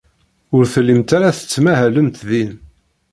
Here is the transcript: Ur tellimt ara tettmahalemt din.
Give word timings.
Ur 0.55 0.63
tellimt 0.73 1.09
ara 1.17 1.35
tettmahalemt 1.37 2.17
din. 2.29 2.51